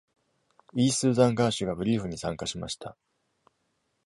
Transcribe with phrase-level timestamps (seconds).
[0.73, 0.89] E.
[0.89, 2.97] スーザンガーシュがブリーフに参加しました。